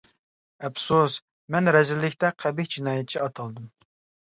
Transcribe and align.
ئەپسۇس، 0.67 1.17
مەن 1.57 1.71
رەزىللىكتە 1.77 2.33
قەبىھ 2.47 2.73
جىنايەتچى 2.79 3.25
ئاتالدىم. 3.29 3.71